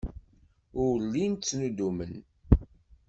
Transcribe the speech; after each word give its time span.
Ur 0.83 0.93
llin 1.09 1.33
ttnuddumen. 1.35 2.13